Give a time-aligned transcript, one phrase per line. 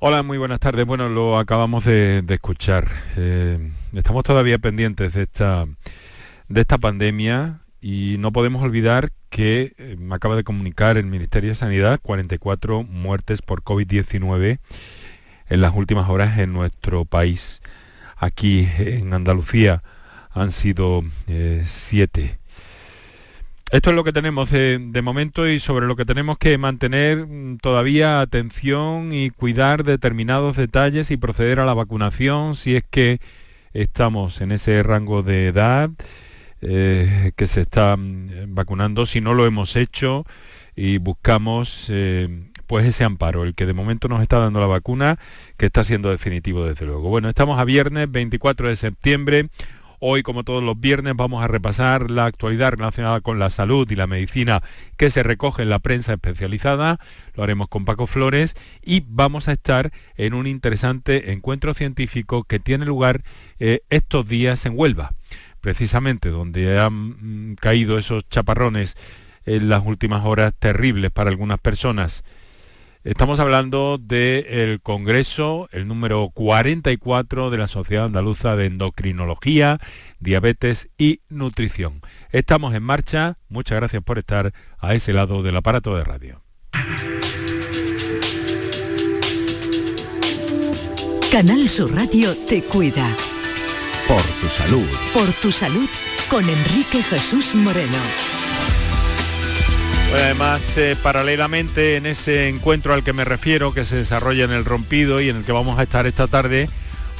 [0.00, 0.86] Hola, muy buenas tardes.
[0.86, 2.86] Bueno, lo acabamos de, escuchar.
[3.16, 5.66] Eh, estamos todavía pendientes de esta,
[6.46, 11.50] de esta pandemia y no podemos olvidar que eh, me acaba de comunicar el Ministerio
[11.50, 14.60] de Sanidad 44 muertes por COVID-19
[15.48, 17.60] en las últimas horas en nuestro país.
[18.16, 19.82] Aquí en Andalucía
[20.30, 22.37] han sido eh, siete.
[23.70, 27.58] Esto es lo que tenemos de, momento y sobre lo que tenemos que mantener mm,
[27.58, 33.20] todavía atención y cuidar determinados detalles y proceder a la vacunación si es que
[33.74, 35.90] estamos en ese rango de edad
[36.62, 39.04] eh, que se está mm, vacunando.
[39.04, 40.24] Si no lo hemos hecho
[40.74, 45.18] y buscamos eh, pues ese amparo, el que de momento nos está dando la vacuna,
[45.58, 47.10] que está siendo definitivo desde luego.
[47.10, 49.48] Bueno, estamos a viernes 24 de septiembre.
[50.00, 53.96] Hoy, como todos los viernes, vamos a repasar la actualidad relacionada con la salud y
[53.96, 54.62] la medicina
[54.96, 57.00] que se recoge en la prensa especializada.
[57.34, 62.60] Lo haremos con Paco Flores y vamos a estar en un interesante encuentro científico que
[62.60, 63.24] tiene lugar
[63.58, 65.14] eh, estos días en Huelva,
[65.60, 68.96] precisamente donde han mm, caído esos chaparrones
[69.46, 72.22] en las últimas horas terribles para algunas personas.
[73.04, 79.78] Estamos hablando del Congreso, el número 44 de la Sociedad Andaluza de Endocrinología,
[80.18, 82.02] Diabetes y Nutrición.
[82.32, 83.38] Estamos en marcha.
[83.48, 86.42] Muchas gracias por estar a ese lado del aparato de radio.
[91.30, 93.08] Canal Sur Radio te cuida.
[94.08, 94.88] Por tu salud.
[95.14, 95.88] Por tu salud
[96.28, 98.47] con Enrique Jesús Moreno
[100.14, 104.64] además, eh, paralelamente en ese encuentro al que me refiero, que se desarrolla en el
[104.64, 106.68] Rompido y en el que vamos a estar esta tarde,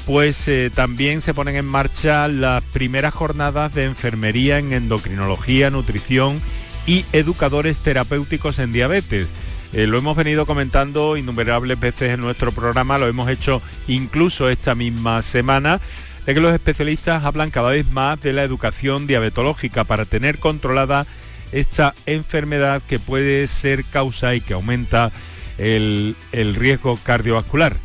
[0.06, 6.41] pues eh, también se ponen en marcha las primeras jornadas de enfermería en endocrinología, nutrición
[6.86, 9.28] y educadores terapéuticos en diabetes.
[9.75, 14.75] Eh, lo hemos venido comentando innumerables veces en nuestro programa, lo hemos hecho incluso esta
[14.75, 15.81] misma semana,
[16.25, 21.06] de que los especialistas hablan cada vez más de la educación diabetológica para tener controlada
[21.53, 25.12] esta enfermedad que puede ser causa y que aumenta
[25.59, 27.76] el, riesgo cardiovascular.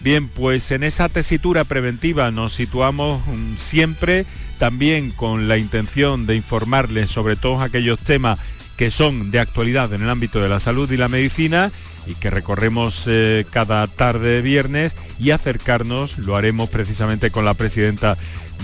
[0.00, 4.26] Bien, pues en esa tesitura preventiva nos situamos mm, siempre
[4.58, 8.38] también con la intención de informarles sobre todos aquellos temas
[8.76, 11.70] que son de actualidad en el ámbito de la salud y la medicina
[12.06, 17.54] y que recorremos eh, cada tarde de viernes y acercarnos, lo haremos precisamente con la
[17.54, 18.16] presidenta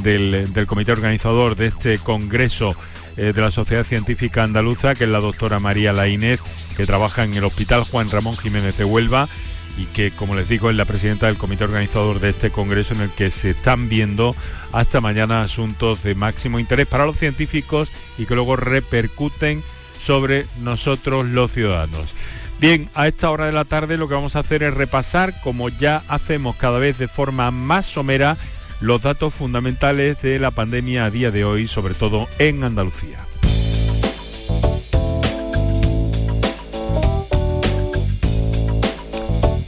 [0.03, 2.75] del, del comité organizador de este Congreso
[3.19, 6.41] eh, de la Sociedad Científica Andaluza, que es la doctora María Laínez,
[6.77, 9.29] que trabaja en el Hospital Juan Ramón Jiménez de Huelva
[9.77, 13.01] y que, como les digo, es la presidenta del comité organizador de este congreso en
[13.01, 14.35] el que se están viendo
[14.73, 19.63] hasta mañana asuntos de máximo interés para los científicos y que luego repercuten
[20.01, 22.15] sobre nosotros los ciudadanos.
[22.61, 25.69] Bien, a esta hora de la tarde lo que vamos a hacer es repasar, como
[25.69, 28.37] ya hacemos cada vez de forma más somera,
[28.81, 33.19] los datos fundamentales de la pandemia a día de hoy, sobre todo en Andalucía.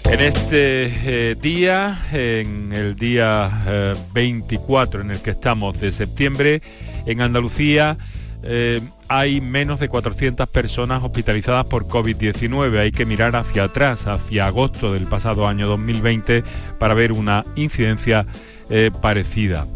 [0.04, 6.62] En este eh, día, en el día 24 eh, en el que estamos de septiembre,
[7.06, 7.96] en Andalucía
[8.42, 12.78] eh, hay menos de 400 personas hospitalizadas por COVID-19.
[12.78, 16.44] Hay que mirar hacia atrás, hacia agosto del pasado año 2020,
[16.78, 18.26] para ver una incidencia
[18.70, 19.66] eh, parecida.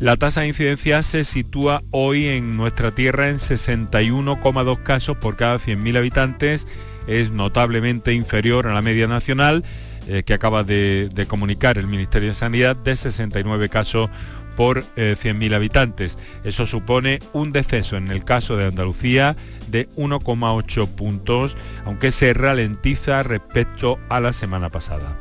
[0.00, 5.58] La tasa de incidencia se sitúa hoy en nuestra tierra en 61,2 casos por cada
[5.58, 6.68] 100.000 habitantes.
[7.08, 9.64] Es notablemente inferior a la media nacional
[10.06, 14.08] eh, que acaba de, comunicar el Ministerio de Sanidad de 69 casos
[14.56, 16.16] por 100.000 eh, habitantes.
[16.44, 19.34] Eso supone un descenso en el caso de Andalucía
[19.66, 25.18] de 1,8 puntos, aunque se ralentiza respecto a la semana pasada.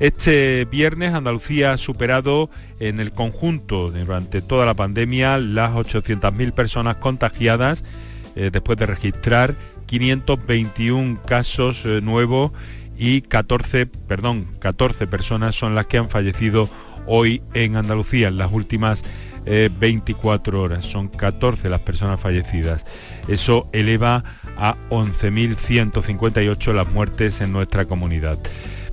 [0.00, 6.96] Este viernes Andalucía ha superado en el conjunto durante toda la pandemia las 800.000 personas
[6.96, 7.84] contagiadas
[8.34, 9.54] eh, después de registrar
[9.86, 12.52] 521 casos eh, nuevos
[12.96, 16.68] y 14, perdón, 14 personas son las que han fallecido
[17.06, 19.04] hoy en Andalucía en las últimas
[19.44, 20.84] 24 eh, horas.
[20.84, 22.86] Son 14 las personas fallecidas.
[23.28, 24.24] Eso eleva
[24.56, 28.38] a 11.158 las muertes en nuestra comunidad.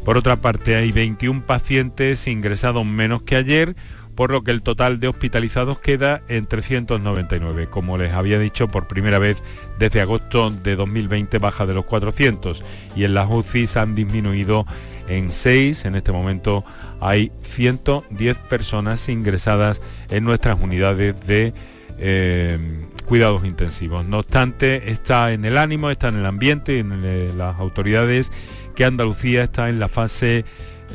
[0.04, 3.76] Por otra parte, hay 21 pacientes ingresados menos que ayer,
[4.16, 7.68] por lo que el total de hospitalizados queda en 399.
[7.70, 9.38] Como les había dicho, por primera vez
[9.78, 12.64] desde agosto de 2020 baja de los 400
[12.96, 14.66] y en las UCIs han disminuido
[15.08, 15.86] en 6.
[15.86, 16.66] En este momento
[17.00, 21.54] hay 110 personas ingresadas en nuestras unidades de
[21.98, 22.58] eh,
[23.06, 24.06] cuidados intensivos.
[24.06, 28.32] No obstante, está en el ánimo, está en el ambiente, en eh, las autoridades
[28.80, 30.46] que Andalucía está en la fase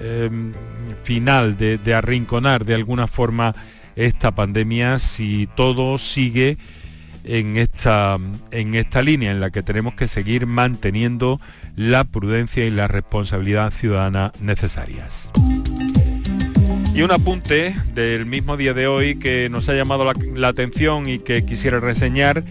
[0.03, 0.55] em,
[1.03, 3.55] final, de, arrinconar de alguna forma
[3.95, 6.57] esta pandemia si todo sigue
[7.25, 8.19] en esta,
[8.53, 11.43] en esta línea en la que tenemos que seguir manteniendo
[11.77, 15.31] la prudencia y la responsabilidad ciudadana necesarias.
[16.95, 21.19] Y un apunte del mismo día de hoy que nos ha llamado la, atención y
[21.19, 22.45] que quisiera reseñar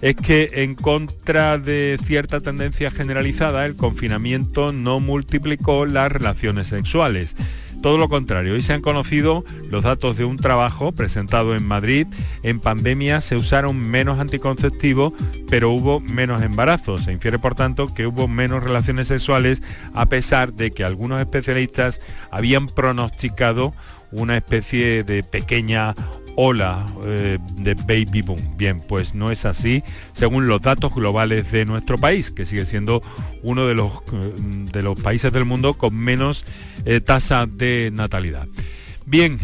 [0.00, 7.34] es que en contra de cierta tendencia generalizada, el confinamiento no multiplicó las relaciones sexuales.
[7.82, 12.08] Todo lo contrario, hoy se han conocido los datos de un trabajo presentado en Madrid.
[12.42, 15.12] En pandemia se usaron menos anticonceptivos,
[15.48, 17.04] pero hubo menos embarazos.
[17.04, 19.62] Se infiere, por tanto, que hubo menos relaciones sexuales,
[19.94, 22.00] a pesar de que algunos especialistas
[22.32, 23.74] habían pronosticado
[24.10, 25.94] una especie de pequeña
[26.40, 28.56] ola eh, de baby boom.
[28.56, 29.82] Bien, pues no es así
[30.12, 33.02] según los datos globales de nuestro país, que sigue siendo
[33.42, 34.32] uno de los, eh,
[34.72, 36.44] de los países del mundo con menos
[36.84, 38.46] eh, tasa de natalidad.
[39.04, 39.38] Bien,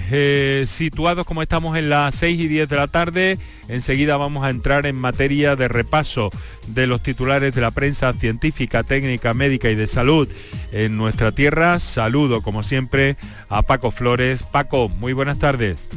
[0.67, 4.85] situados como estamos en las 6 y 10 de la tarde, enseguida vamos a entrar
[4.85, 6.31] en materia de repaso
[6.67, 10.29] de los titulares de la prensa científica, técnica, médica y de salud
[10.70, 11.79] en nuestra tierra.
[11.79, 13.17] Saludo, como siempre,
[13.49, 14.43] a Paco Flores.
[14.43, 15.88] Paco, muy buenas tardes.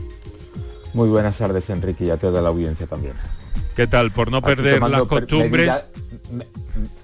[0.97, 3.13] Muy buenas tardes, Enrique, y a toda la audiencia también.
[3.75, 4.09] ¿Qué tal?
[4.09, 5.71] Por no perder las costumbres.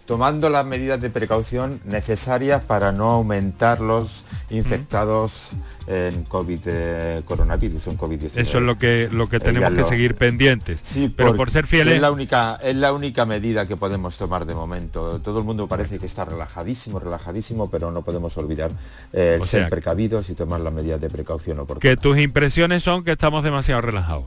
[0.06, 5.52] Tomando las medidas de precaución necesarias para no aumentar los infectados
[5.88, 8.32] en COVID eh, coronavirus, en COVID-19.
[8.36, 10.82] Eso es lo que lo que tenemos que seguir pendientes.
[10.84, 11.96] Sí, pero por ser fieles.
[11.96, 15.20] Es la única es la única medida que podemos tomar de momento.
[15.22, 18.72] Todo el mundo parece que está relajadísimo, relajadísimo, pero no podemos olvidar
[19.14, 21.96] eh, ser precavidos y tomar las medidas de precaución oportunas.
[21.96, 24.26] Que tus impresiones son que estamos demasiado relajados.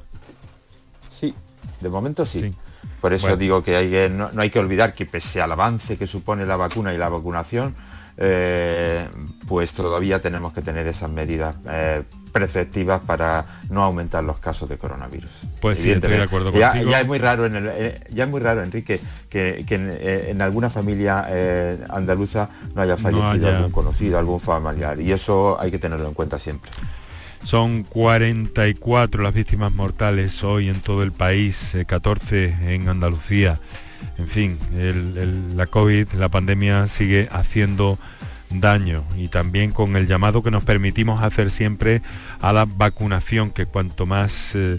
[1.11, 1.35] Sí,
[1.81, 2.53] de momento sí.
[3.01, 6.45] Por eso digo que, hay no, hay que olvidar que pese al avance que supone
[6.47, 7.75] la vacuna y la vacunación,
[8.19, 9.07] eh,
[9.47, 12.03] pues todavía tenemos que tener esas medidas eh,
[12.33, 15.31] preceptivas para no aumentar los casos de coronavirus.
[15.61, 18.41] Pues sí, estoy de acuerdo ya, Ya es muy raro, en eh, ya es muy
[18.41, 21.29] raro, Enrique, que, en, alguna familia
[21.91, 26.39] andaluza no haya fallecido algún conocido, algún familiar, y eso hay que tenerlo en cuenta
[26.39, 26.71] siempre.
[27.47, 33.61] Son 44 las víctimas mortales hoy en todo el país, 14 en Andalucía
[34.19, 34.59] en fin,
[35.55, 37.99] la COVID, la pandemia sigue haciendo
[38.51, 42.03] daño y también con el llamado que nos permitimos hacer siempre
[42.41, 44.79] a la vacunación, que cuanto más eh,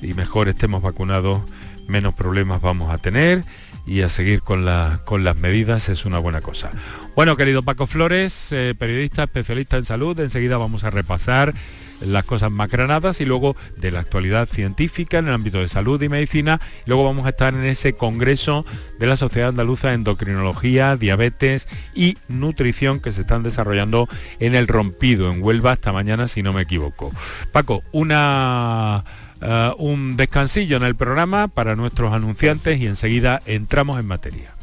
[0.00, 1.42] y mejor estemos vacunados,
[1.86, 3.44] menos problemas vamos a tener
[3.86, 4.66] y a seguir con,
[5.04, 6.70] con las medidas es una buena cosa.
[7.14, 11.54] Bueno, querido Paco Flores, eh, periodista especialista en salud, enseguida vamos a repasar
[12.00, 16.08] las cosas macranadas y luego de la actualidad científica en el ámbito de salud y
[16.08, 16.60] medicina.
[16.86, 18.64] Luego vamos a estar en ese congreso
[18.98, 24.08] de la Sociedad Andaluza de Endocrinología, Diabetes y Nutrición que se están desarrollando
[24.40, 27.12] en el Rompido, en Huelva, esta mañana, si no me equivoco.
[27.52, 29.04] Paco, una...
[29.40, 34.54] Eh, un descansillo en el programa para nuestros anunciantes y enseguida entramos en materia.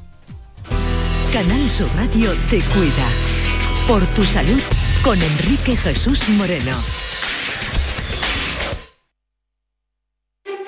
[1.31, 3.07] Canal Sur Radio te cuida.
[3.87, 4.61] Por tu salud
[5.03, 6.75] con Enrique Jesús Moreno.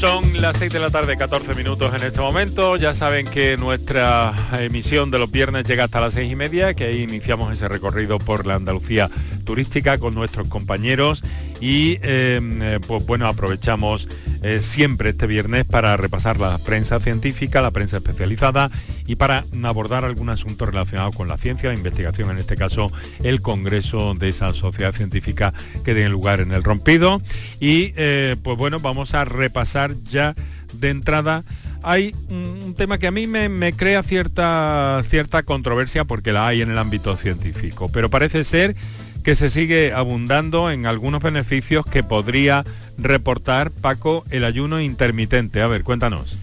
[0.00, 2.76] Son las 6 de la tarde, 14 minutos en este momento.
[2.76, 6.84] Ya saben que nuestra emisión de los viernes llega hasta las 6 y media, que
[6.84, 9.10] ahí iniciamos ese recorrido por la Andalucía
[9.44, 11.22] turística con nuestros compañeros
[11.60, 14.08] y em, eh, pues bueno, aprovechamos
[14.42, 18.70] eh, siempre este viernes para repasar la prensa científica, la prensa especializada
[19.10, 22.86] y para abordar algún asunto relacionado con la ciencia, la investigación, en este caso
[23.24, 25.52] el congreso de esa sociedad científica
[25.84, 27.20] que tiene lugar en el rompido.
[27.58, 30.36] Y eh, pues bueno, vamos a repasar ya
[30.74, 31.42] de entrada
[31.82, 36.60] hay un tema que a mí me, me, crea cierta, cierta controversia porque la hay
[36.60, 38.76] en el ámbito científico, pero parece ser
[39.24, 42.64] que se sigue abundando en algunos beneficios que podría
[42.96, 45.62] reportar, Paco, el ayuno intermitente.
[45.62, 46.38] A ver, cuéntanos.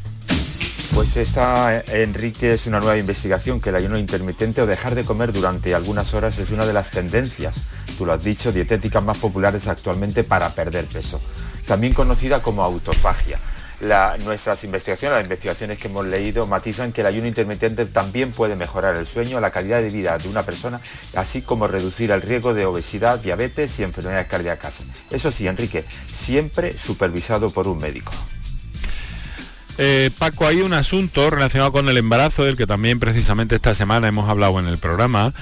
[0.93, 5.31] Pues esta, Enrique, es una nueva investigación que el ayuno intermitente o dejar de comer
[5.31, 7.55] durante algunas horas es una de las tendencias,
[7.97, 11.21] tú lo has dicho, dietéticas más populares actualmente para perder peso,
[11.67, 13.39] también conocida como autofagia
[13.79, 18.95] nuestras investigaciones, las investigaciones que hemos leído, matizan que el ayuno intermitente también puede mejorar
[18.95, 20.79] el sueño, la calidad de vida de una persona,
[21.15, 24.83] así como reducir el riesgo de obesidad, diabetes y enfermedades cardíacas.
[25.11, 28.11] Eso sí, Enrique, siempre supervisado por un médico.
[29.77, 34.07] Eh, Paco, hay un asunto relacionado con el embarazo, del que también precisamente esta semana
[34.07, 35.33] hemos hablado en el programa,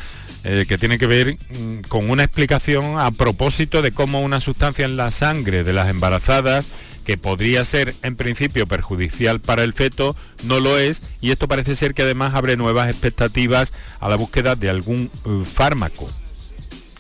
[0.44, 4.86] eh, que tiene que ver mm, con una explicación a propósito de cómo una sustancia
[4.86, 6.66] en la sangre de las embarazadas
[7.06, 11.76] que podría ser en principio perjudicial para el feto, no lo es y esto parece
[11.76, 16.10] ser que además abre nuevas expectativas a la búsqueda de algún eh, fármaco.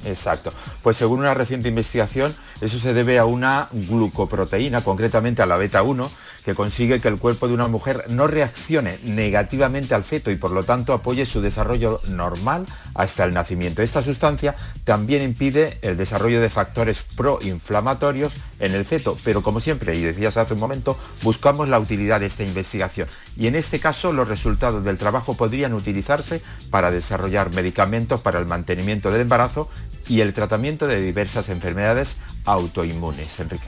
[0.06, 0.54] Exacto.
[0.84, 5.82] Pues según una reciente investigación, eso se debe a una glucoproteína, concretamente a la beta
[5.82, 6.12] 1,
[6.46, 10.52] que consigue que el cuerpo de una mujer no reaccione negativamente al feto y por
[10.52, 13.82] lo tanto apoye su desarrollo normal hasta el nacimiento.
[13.82, 19.96] Esta sustancia también impide el desarrollo de factores proinflamatorios en el feto, pero como siempre,
[19.96, 23.08] y decías hace un momento, buscamos la utilidad de esta investigación.
[23.36, 28.46] Y en este caso los resultados del trabajo podrían utilizarse para desarrollar medicamentos para el
[28.46, 29.68] mantenimiento del embarazo
[30.08, 33.40] y el tratamiento de diversas enfermedades autoinmunes.
[33.40, 33.66] Enrique.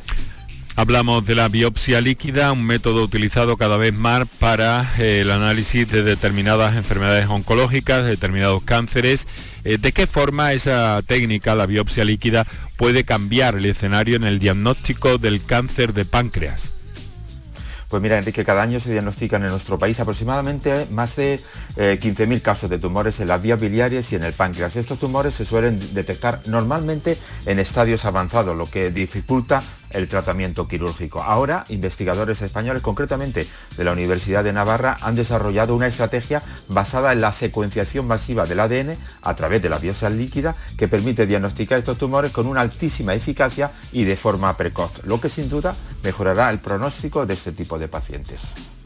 [0.79, 5.89] Hablamos de la biopsia líquida, un método utilizado cada vez más para eh, el análisis
[5.89, 9.27] de determinadas enfermedades oncológicas, de determinados cánceres.
[9.63, 14.37] Eh, ¿De qué forma esa técnica, la biopsia líquida, puede cambiar el escenario en el
[14.37, 16.75] diagnóstico del cáncer de páncreas?
[17.87, 21.39] Pues mira, Enrique, cada año se diagnostican en nuestro país aproximadamente más de
[21.77, 24.75] 15.000 eh, casos de tumores en las vías biliares y en el páncreas.
[24.75, 31.21] Estos tumores se suelen detectar normalmente en estadios avanzados, lo que dificulta el tratamiento quirúrgico.
[31.21, 37.21] Ahora, investigadores españoles, concretamente de la Universidad de Navarra, han desarrollado una estrategia basada en
[37.21, 41.97] la secuenciación masiva del ADN a través de la biopsia líquida que permite diagnosticar estos
[41.97, 46.59] tumores con una altísima eficacia y de forma precoz, lo que sin duda mejorará el
[46.59, 48.76] pronóstico de este tipo de pacientes.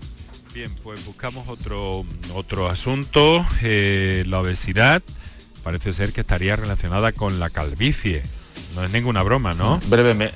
[0.54, 5.02] Bien, pues buscamos otro, otro asunto, eh, la obesidad.
[5.64, 8.22] Parece ser que estaría relacionada con la calvicie.
[8.76, 9.80] No es ninguna broma, ¿no?
[9.88, 10.36] Brevemente,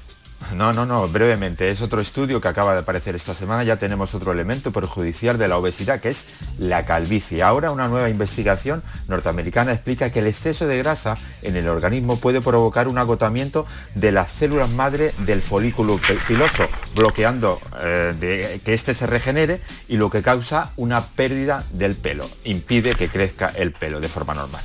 [0.53, 1.69] no, no, no, brevemente.
[1.69, 3.63] Es otro estudio que acaba de aparecer esta semana.
[3.63, 7.43] Ya tenemos otro elemento perjudicial de la obesidad, que es la calvicie.
[7.43, 12.41] Ahora una nueva investigación norteamericana explica que el exceso de grasa en el organismo puede
[12.41, 19.07] provocar un agotamiento de las células madre del folículo piloso, bloqueando eh, que éste se
[19.07, 22.29] regenere y lo que causa una pérdida del pelo.
[22.43, 24.63] Impide que crezca el pelo de forma normal.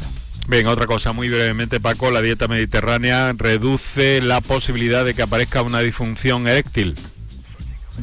[0.50, 5.62] Bien, otra cosa muy brevemente, Paco, la dieta mediterránea reduce la posibilidad de que aparezca
[5.62, 6.96] una disfunción eréctil.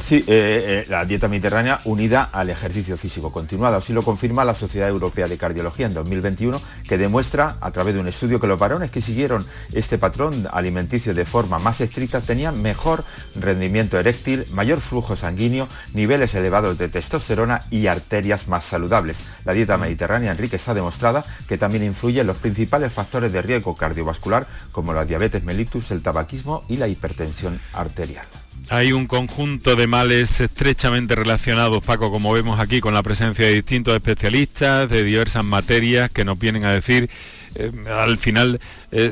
[0.00, 3.76] Sí, eh, eh, la dieta mediterránea unida al ejercicio físico continuado.
[3.76, 8.00] Así lo confirma la Sociedad Europea de Cardiología en 2021, que demuestra a través de
[8.00, 12.62] un estudio que los varones que siguieron este patrón alimenticio de forma más estricta tenían
[12.62, 13.02] mejor
[13.34, 19.20] rendimiento eréctil, mayor flujo sanguíneo, niveles elevados de testosterona y arterias más saludables.
[19.44, 23.74] La dieta mediterránea, Enrique, está demostrada que también influye en los principales factores de riesgo
[23.74, 28.26] cardiovascular como la diabetes mellitus, el tabaquismo y la hipertensión arterial.
[28.70, 33.54] Hay un conjunto de males estrechamente relacionados, Paco, como vemos aquí, con la presencia de
[33.54, 37.08] distintos especialistas de diversas materias que nos vienen a decir
[37.54, 38.60] eh, al final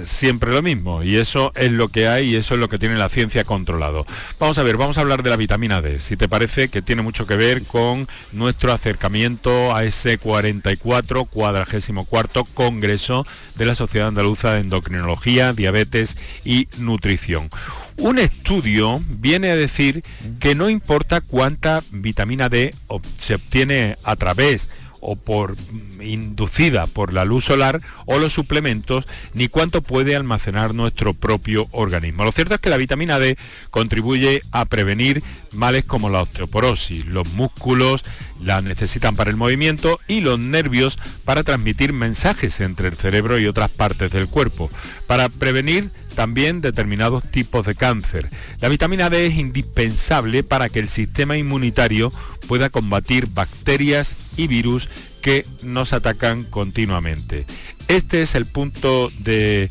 [0.04, 2.96] siempre lo mismo y eso es lo que hay y eso es lo que tiene
[2.96, 4.06] la ciencia controlado.
[4.38, 7.02] Vamos a ver, vamos a hablar de la vitamina D, si te parece que tiene
[7.02, 14.08] mucho que ver con nuestro acercamiento a ese 44 cuadragésimo cuarto Congreso de la Sociedad
[14.08, 17.50] Andaluza de Endocrinología, Diabetes y Nutrición.
[17.99, 20.03] Un estudio viene a decir
[20.38, 22.75] que no importa cuánta vitamina D
[23.19, 24.69] se obtiene a través
[25.00, 25.57] o por
[26.00, 32.25] inducida por la luz solar o los suplementos, ni cuánto puede almacenar nuestro propio organismo.
[32.25, 33.37] Lo cierto es que la vitamina D
[33.71, 35.23] contribuye a prevenir
[35.53, 37.07] males como la osteoporosis.
[37.07, 38.05] Los músculos
[38.43, 43.47] la necesitan para el movimiento y los nervios para transmitir mensajes entre el cerebro y
[43.47, 44.71] otras partes del cuerpo.
[45.07, 48.28] Para prevenir también determinados tipos de cáncer.
[48.61, 52.12] La vitamina D es indispensable para que el sistema inmunitario
[52.49, 54.88] pueda combatir bacterias y virus
[55.23, 57.44] que nos atacan continuamente.
[57.87, 59.70] Este es el punto de,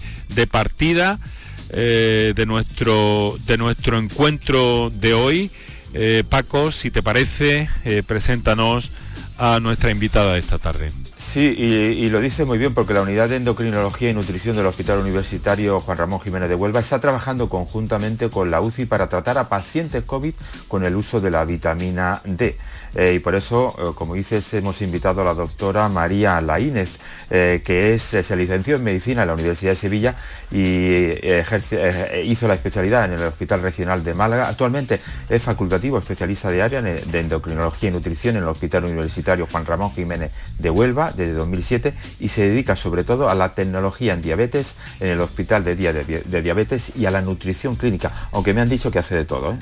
[0.51, 1.19] partida
[1.71, 5.51] eh, de, nuestro, de nuestro encuentro de hoy.
[5.93, 8.91] Eh, Paco, si te parece, eh, preséntanos
[9.37, 10.91] a nuestra invitada de esta tarde.
[11.35, 14.99] Sí, y, lo dice muy bien porque la unidad de endocrinología y nutrición del Hospital
[14.99, 19.49] Universitario Juan Ramón Jiménez de Huelva está trabajando conjuntamente con la UCI para tratar a
[19.49, 20.33] pacientes COVID
[20.69, 22.55] con el uso de la vitamina D.
[22.95, 26.91] Eh, y por eso, eh, como dices, hemos invitado a la doctora María Laínez,
[27.29, 30.15] eh, que se licenció en medicina en la Universidad de Sevilla
[30.51, 31.11] y
[32.23, 34.47] hizo la especialidad en el Hospital Regional de Málaga.
[34.47, 39.65] Actualmente es facultativo especialista de área de endocrinología y nutrición en el Hospital Universitario Juan
[39.65, 44.22] Ramón Jiménez de Huelva desde 2007 y se dedica sobre todo a la tecnología en
[44.22, 48.62] diabetes en el Hospital de Día de, Diabetes y a la nutrición clínica, aunque me
[48.62, 49.58] han dicho que hace de todo.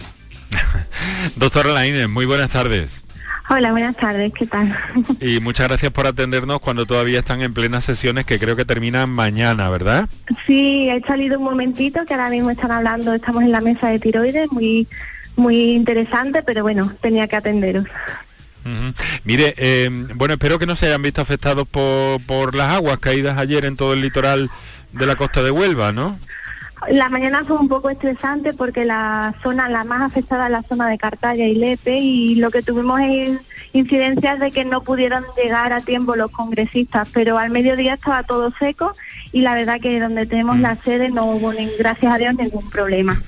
[1.35, 3.05] Doctora Laínez, muy buenas tardes.
[3.49, 4.73] Hola, buenas tardes, ¿qué tal?
[5.19, 9.09] Y muchas gracias por atendernos cuando todavía están en plenas sesiones que creo que terminan
[9.09, 10.07] mañana, ¿verdad?
[10.47, 13.99] Sí, he salido un momentito que ahora mismo están hablando, estamos en la mesa de
[13.99, 14.87] tiroides, muy,
[15.35, 17.85] muy interesante, pero bueno, tenía que atenderos.
[19.23, 23.37] Mire, eh, bueno, espero que no se hayan visto afectados por, por las aguas caídas
[23.37, 24.49] ayer en todo el litoral
[24.93, 26.17] de la costa de Huelva, ¿no?
[26.89, 30.89] La mañana fue un poco estresante porque la zona, la más afectada es la zona
[30.89, 33.39] de Cartaya y Lepe y lo que tuvimos es
[33.71, 38.53] incidencias de que no pudieron llegar a tiempo los congresistas, pero al mediodía estaba todo
[38.59, 38.95] seco
[39.31, 42.69] y la verdad que donde tenemos la sede no hubo, ni, gracias a Dios, ningún
[42.69, 43.21] problema.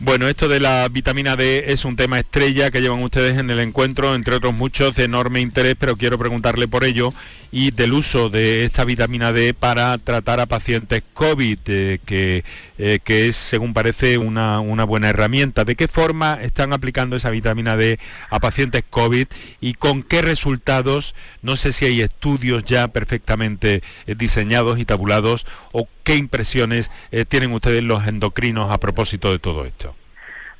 [0.00, 3.58] Bueno, esto de la vitamina D es un tema estrella que llevan ustedes en el
[3.58, 7.12] encuentro, entre otros muchos de enorme interés, pero quiero preguntarle por ello
[7.50, 12.44] y del uso de esta vitamina D para tratar a pacientes COVID, eh, que,
[12.78, 15.64] eh, que, es, según parece, una, una, buena herramienta.
[15.64, 17.98] ¿De qué forma están aplicando esa vitamina D
[18.30, 19.26] a pacientes COVID
[19.60, 21.14] y con qué resultados?
[21.42, 26.90] No sé si hay estudios ya perfectamente eh, diseñados y tabulados o qué impresiones
[27.28, 29.94] tienen ustedes los endocrinos a propósito de todo esto.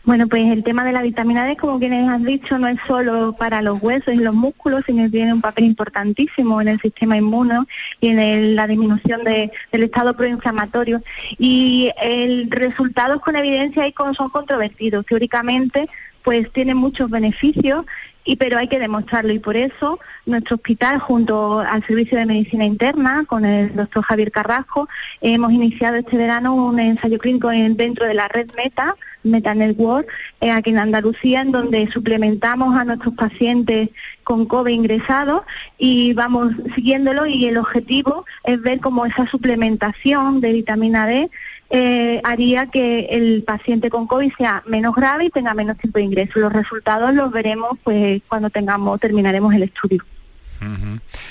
[0.09, 3.35] Bueno, pues el tema de la vitamina D, como quienes han dicho, no es solo
[3.38, 7.19] para los huesos y los músculos, sino que tiene un papel importantísimo en el sistema
[7.19, 7.67] inmuno
[8.00, 11.03] y en la disminución del estado proinflamatorio.
[11.37, 13.85] Y el resultados con evidencia
[14.17, 15.05] son controvertidos.
[15.05, 15.91] Teóricamente,
[16.23, 17.85] pues tiene muchos beneficios
[18.25, 22.67] y pero hay que demostrarlo y por eso nuestro hospital junto al servicio de medicina
[22.67, 24.87] interna con el doctor Javier Carrasco
[25.23, 30.09] hemos iniciado este verano un ensayo clínico dentro de la red Meta, Meta Network,
[30.41, 33.91] eh, aquí en Andalucía, en donde suplementamos a nuestros pacientes
[34.25, 35.43] con COVID ingresados
[35.78, 41.31] y vamos siguiéndolo y el objetivo es ver cómo esa suplementación de vitamina D
[41.71, 46.04] eh, haría que el paciente con COVID sea menos grave y tenga menos tiempo de
[46.04, 46.39] ingreso.
[46.39, 50.02] Los resultados los veremos pues cuando tengamos terminaremos el estudio.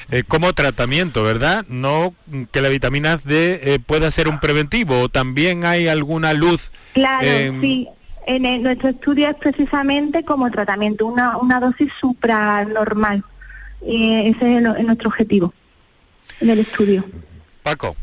[0.09, 1.65] Eh, como tratamiento, ¿verdad?
[1.67, 2.13] No
[2.51, 6.71] que la vitamina D eh, pueda ser un preventivo, o también hay alguna luz.
[6.93, 7.27] Claro,
[7.61, 7.87] sí.
[8.25, 13.23] En nuestro estudio es precisamente como tratamiento, una, una dosis supranormal.
[13.81, 15.53] ese es nuestro objetivo
[16.41, 17.05] en el estudio.
[17.63, 17.95] Paco.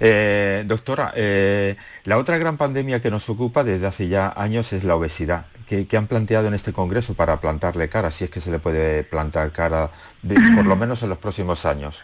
[0.00, 4.84] Eh, doctora, eh, la otra gran pandemia que nos ocupa desde hace ya años es
[4.84, 5.46] la obesidad.
[5.66, 9.04] ¿Qué, han planteado en este Congreso para plantarle cara, si es que se le puede
[9.04, 9.90] plantar cara,
[10.54, 12.02] por lo menos en los próximos años?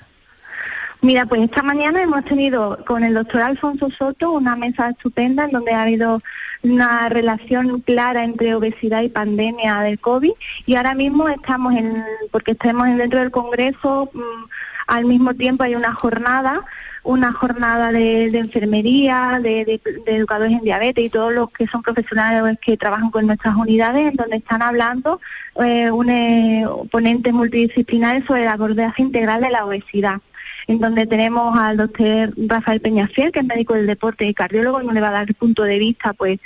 [1.02, 5.50] Mira, pues esta mañana hemos tenido con el doctor Alfonso Soto una mesa estupenda en
[5.50, 6.20] donde ha habido
[6.62, 10.32] una relación clara entre obesidad y pandemia del COVID
[10.66, 14.44] y ahora mismo estamos en, porque estamos dentro del Congreso, mm,
[14.88, 16.60] al mismo tiempo hay una jornada
[17.02, 22.76] una jornada de, enfermería, de, educadores en diabetes y todos los que son profesionales que
[22.76, 25.20] trabajan con nuestras unidades, en donde están hablando
[25.62, 30.20] eh, un eh, ponentes multidisciplinares sobre la abordaje integral de la obesidad
[30.66, 34.84] en donde tenemos al doctor Rafael Peñafiel, que es médico del deporte y cardiólogo, y
[34.84, 36.38] nos le va a dar el punto de vista pues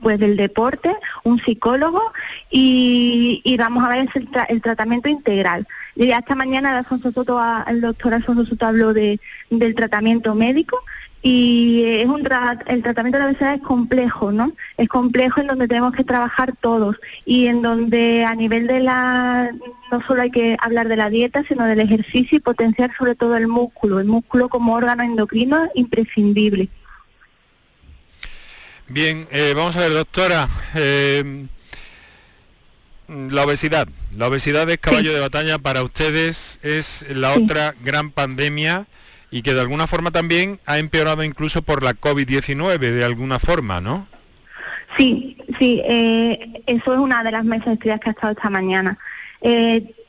[0.00, 2.00] pues del deporte, un psicólogo
[2.50, 4.08] y, vamos a ver
[4.48, 5.66] el, tratamiento integral.
[5.96, 10.82] Y esta mañana Alfonso Soto, el doctor Alfonso Soto habló de, del tratamiento médico
[11.22, 12.26] y es un
[12.66, 14.52] el tratamiento de la obesidad es complejo, ¿no?
[14.78, 19.50] Es complejo en donde tenemos que trabajar todos y en donde a nivel de la
[19.92, 23.36] no solo hay que hablar de la dieta, sino del ejercicio y potenciar sobre todo
[23.36, 26.70] el músculo, el músculo como órgano endocrino imprescindible.
[28.90, 30.48] Bien, eh, vamos a ver, doctora.
[30.74, 31.46] Eh,
[33.06, 33.86] la obesidad.
[34.16, 38.86] La obesidad es caballo de batalla para ustedes, es la otra gran pandemia
[39.30, 43.80] y que de alguna forma también ha empeorado incluso por la COVID-19, de alguna forma,
[43.80, 44.08] ¿no?
[44.96, 48.98] Sí, sí, eh, eso es una de las mesas que ha estado esta mañana.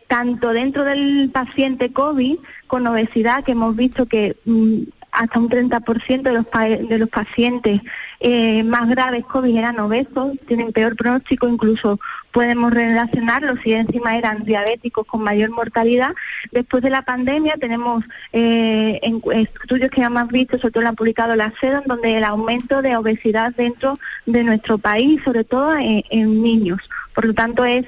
[0.08, 6.22] tanto dentro del paciente COVID con obesidad, que hemos visto que mm, hasta un 30%
[6.22, 7.82] de los, de los pacientes
[8.24, 12.00] eh, más graves COVID eran obesos, tienen peor pronóstico, incluso
[12.32, 16.14] podemos relacionarlos si encima eran diabéticos con mayor mortalidad.
[16.52, 19.02] Después de la pandemia tenemos eh,
[19.34, 22.84] estudios que hemos visto, sobre todo lo han publicado la SED, en donde el aumento
[22.84, 26.80] de obesidad dentro de nuestro país, sobre todo en niños.
[27.16, 27.86] Por lo tanto, es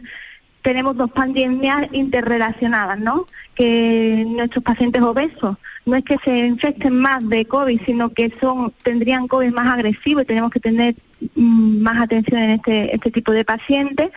[0.64, 3.28] tenemos dos pandemias interrelacionadas, ¿no?
[3.54, 8.74] Que nuestros pacientes obesos no es que se infecten más de COVID, sino que son
[8.82, 10.96] tendrían COVID más agresivo y tenemos que tener
[11.36, 14.10] mm, más atención en este, este tipo de pacientes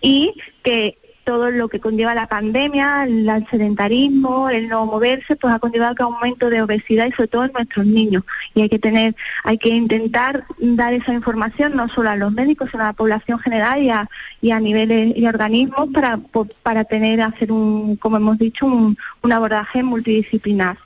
[0.00, 0.34] y
[0.64, 5.94] que todo lo que conlleva la pandemia, el sedentarismo, el no moverse, pues ha conllevado
[5.94, 8.24] que aumento de obesidad y sobre todo en nuestros niños.
[8.54, 12.70] Y hay que tener, hay que intentar dar esa información no solo a los médicos,
[12.70, 14.08] sino a la población general y a,
[14.40, 16.18] y a niveles y organismos para,
[16.62, 20.78] para tener, hacer un, como hemos dicho, un, un abordaje multidisciplinar.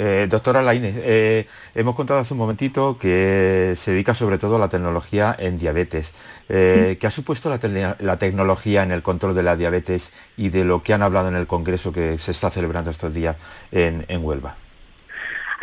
[0.00, 4.58] Eh, doctora Laine, eh, hemos contado hace un momentito que se dedica sobre todo a
[4.60, 6.14] la tecnología en diabetes.
[6.48, 10.84] Eh, ¿Qué ha supuesto la, tecnología en el control de la diabetes y de lo
[10.84, 13.34] que han hablado en el Congreso que se está celebrando estos días
[13.72, 14.54] en, Huelva?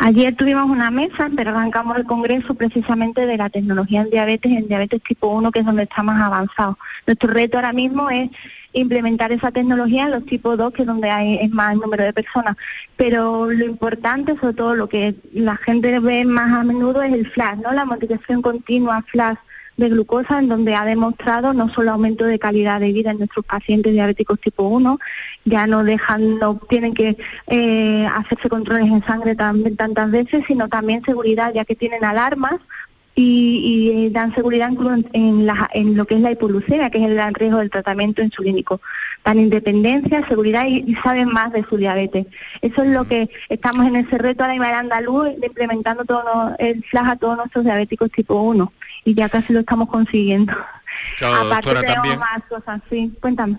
[0.00, 4.68] Ayer tuvimos una mesa, pero arrancamos el Congreso precisamente de la tecnología en diabetes, en
[4.68, 6.76] diabetes tipo 1, que es donde está más avanzado.
[7.06, 8.28] Nuestro reto ahora mismo es
[8.80, 12.12] implementar esa tecnología en los tipos 2, que es donde hay es más número de
[12.12, 12.56] personas.
[12.96, 17.26] Pero lo importante, sobre todo lo que la gente ve más a menudo es el
[17.26, 17.72] flash, ¿no?
[17.72, 19.36] La modificación continua flash
[19.76, 23.44] de glucosa, en donde ha demostrado no solo aumento de calidad de vida en nuestros
[23.44, 24.98] pacientes diabéticos tipo 1,
[25.44, 27.16] ya no dejan, no tienen que
[27.48, 32.58] eh, hacerse controles en sangre tan, tantas veces, sino también seguridad, ya que tienen alarmas
[33.18, 34.70] y, eh, dan seguridad
[35.14, 38.82] en, en, lo que es la hipoglucemia, que es el gran riesgo del tratamiento insulínico.
[39.24, 42.26] Dan independencia, seguridad y, saben más de su diabetes.
[42.60, 47.08] Eso es lo que estamos en ese reto a nivel andaluz, implementando todo el flash
[47.08, 48.72] a todos nuestros diabéticos tipo 1
[49.06, 50.52] y ya casi lo estamos consiguiendo.
[51.22, 52.18] Aparte también.
[52.18, 53.56] más cosas, sí, cuéntame.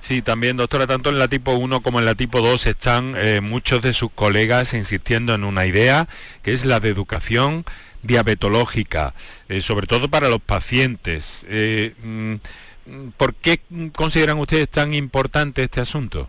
[0.00, 0.22] ¿Sí?
[0.22, 3.82] también, doctora, tanto en la tipo 1 como en la tipo 2 están eh, muchos
[3.82, 6.08] de sus colegas insistiendo en una idea,
[6.42, 7.64] que es la de educación
[8.06, 9.14] diabetológica,
[9.48, 11.46] eh, sobre todo para los pacientes.
[11.48, 12.34] Eh, mm,
[13.16, 13.60] ¿Por qué
[13.94, 16.28] consideran ustedes tan importante este asunto?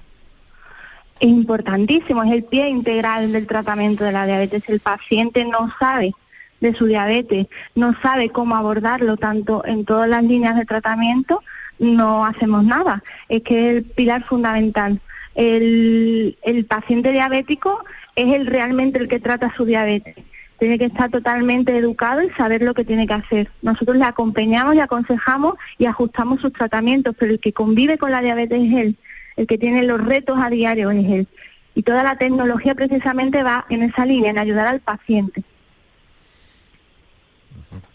[1.20, 4.68] Importantísimo, es el pie integral del tratamiento de la diabetes.
[4.70, 6.14] El paciente no sabe
[6.60, 11.44] de su diabetes, no sabe cómo abordarlo tanto en todas las líneas de tratamiento,
[11.80, 13.04] no hacemos nada.
[13.30, 15.00] Es que es el pilar fundamental.
[15.36, 17.84] El, el paciente diabético
[18.16, 20.16] es el realmente el que trata su diabetes
[20.60, 23.52] tiene que estar totalmente educado y saber lo que tiene que hacer.
[23.62, 28.22] Nosotros le acompañamos y aconsejamos y ajustamos sus tratamientos, pero el que convive con la
[28.22, 28.98] diabetes es él,
[29.36, 31.28] el que tiene los retos a diario es él.
[31.76, 35.44] Y toda la tecnología precisamente va en esa línea, en ayudar al paciente.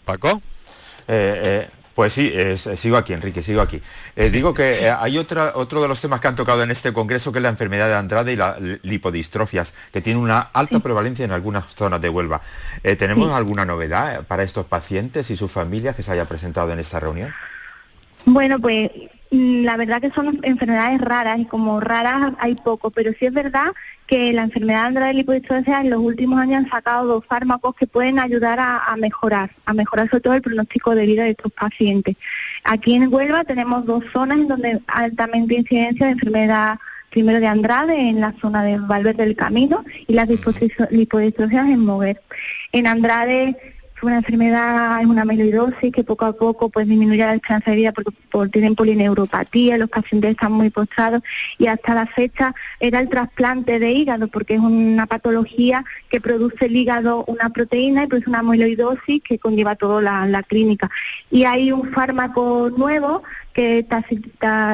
[0.05, 0.41] Paco.
[1.07, 2.33] Eh, eh, pues sí,
[2.75, 3.81] sigo aquí, Enrique, sigo aquí.
[4.15, 6.91] Eh, digo que eh, hay otra, otro de los temas que han tocado en este
[6.91, 11.25] congreso que es la enfermedad de Andrade y las lipodistrofias, que tiene una alta prevalencia
[11.25, 12.41] en algunas zonas de Huelva.
[12.83, 16.79] Eh, ¿Tenemos alguna novedad para estos pacientes y sus familias que se haya presentado en
[16.79, 17.33] esta reunión?
[18.25, 18.89] Bueno, pues
[19.33, 23.71] la verdad que son enfermedades raras y como raras hay poco, pero sí es verdad
[24.05, 27.87] que la enfermedad de Andrade lipodistrofia en los últimos años han sacado dos fármacos que
[27.87, 32.15] pueden ayudar a, mejorar, a mejorar sobre todo el pronóstico de vida de estos pacientes.
[32.63, 36.77] Aquí en Huelva tenemos dos zonas en donde altamente incidencia de enfermedad
[37.09, 42.21] primero de Andrade en la zona de Valverde del Camino y las lipodistrofias en Moguer.
[42.71, 43.72] En Andrade
[44.05, 47.91] una enfermedad, es una amiloidosis que poco a poco pues disminuye la esperanza de vida
[47.91, 51.23] porque por, tienen polineuropatía, los pacientes están muy postrados
[51.57, 56.65] y hasta la fecha era el trasplante de hígado porque es una patología que produce
[56.65, 60.89] el hígado una proteína y produce una amiloidosis que conlleva toda la, la clínica.
[61.31, 63.85] Y hay un fármaco nuevo que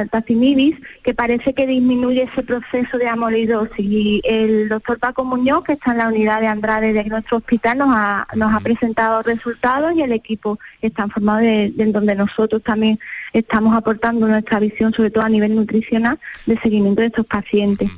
[0.10, 3.86] tacinibis, que parece que disminuye ese proceso de amolidosis.
[3.86, 7.78] Y el doctor Paco Muñoz, que está en la unidad de Andrade de nuestro hospital,
[7.78, 13.00] nos ha, nos ha presentado resultados y el equipo está formado de, donde nosotros también
[13.34, 17.90] estamos aportando nuestra visión, sobre todo a nivel nutricional, de seguimiento de estos pacientes.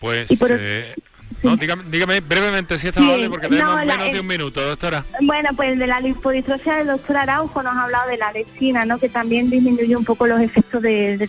[0.00, 0.94] Pues, eh,
[1.44, 5.04] no, dígame, brevemente si es tan porque tenemos menos de un minuto, doctora.
[5.22, 8.98] Bueno, pues de la lipodistrofia del doctor Araujo nos ha hablado de la lectina, ¿no?
[8.98, 11.28] que también disminuye un poco los efectos de,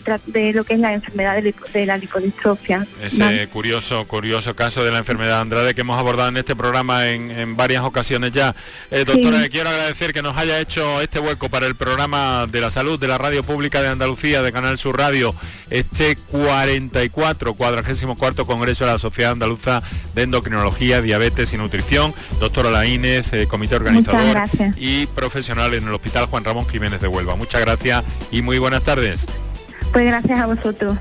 [0.54, 2.88] lo que es la enfermedad de, la lipodistrofia.
[3.02, 7.10] Ese curioso, curioso caso de la enfermedad de Andrade que hemos abordado en este programa
[7.10, 8.56] en, varias ocasiones ya.
[8.92, 12.62] Eh, doctora, le quiero agradecer que nos haya hecho este hueco para el programa de
[12.62, 15.36] la salud de la Radio Pública de Andalucía, de Canal Sur Radio
[15.70, 19.82] este 44, 44 Congreso de la Sociedad Andaluza
[20.16, 22.14] de Endocrinología, Diabetes y Nutrición.
[22.40, 27.36] Doctora Laínez, eh, comité organizador y profesional en el Hospital Juan Ramón Jiménez de Huelva.
[27.36, 29.28] Muchas gracias y muy buenas tardes.
[29.92, 30.98] Pues gracias a vosotros.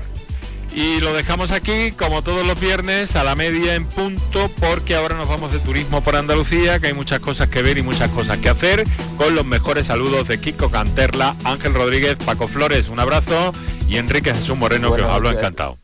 [0.75, 5.15] Y lo dejamos aquí, como todos los viernes, a la media en punto, porque ahora
[5.15, 8.39] nos vamos de turismo por Andalucía, que hay muchas cosas que ver y muchas cosas
[8.39, 13.53] que hacer, con los mejores saludos de Kiko Canterla, Ángel Rodríguez, Paco Flores, un abrazo,
[13.87, 15.77] y Enrique Jesús Moreno, que os hablo encantado.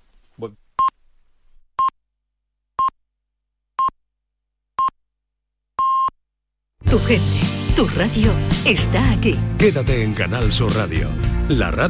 [6.92, 7.40] Tu gente,
[7.74, 8.34] tu radio
[8.66, 9.40] está aquí.
[9.58, 11.08] Quédate en Canal Sur Radio,
[11.48, 11.80] la radio